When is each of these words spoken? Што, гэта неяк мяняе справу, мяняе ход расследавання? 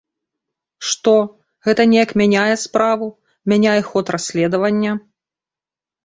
Што, 0.91 1.11
гэта 1.67 1.81
неяк 1.91 2.13
мяняе 2.21 2.55
справу, 2.61 3.09
мяняе 3.53 3.75
ход 3.89 4.05
расследавання? 4.15 4.91